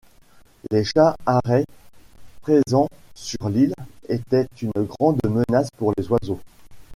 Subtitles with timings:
[0.71, 1.67] Les chats harets
[2.41, 3.75] présents sur l’île
[4.09, 6.39] étaient une grande menace pour les oiseaux.